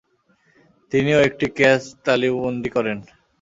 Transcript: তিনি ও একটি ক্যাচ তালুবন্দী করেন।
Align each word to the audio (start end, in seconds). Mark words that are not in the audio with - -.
তিনি 0.91 1.11
ও 1.17 1.19
একটি 1.27 1.45
ক্যাচ 1.57 1.81
তালুবন্দী 2.05 2.69
করেন। 2.75 2.97